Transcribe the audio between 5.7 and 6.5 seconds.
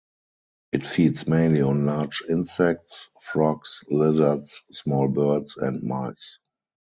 mice.